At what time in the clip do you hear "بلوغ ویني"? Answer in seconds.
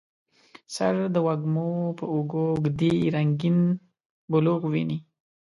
4.31-4.97